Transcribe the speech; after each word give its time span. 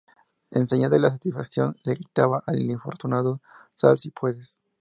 En 0.49 0.67
señal 0.67 0.89
de 0.89 0.99
satisfacción 0.99 1.77
le 1.83 1.93
gritaba 1.93 2.43
al 2.47 2.59
infortunado: 2.59 3.39
"Sal 3.75 3.99
si 3.99 4.09
puedes". 4.09 4.57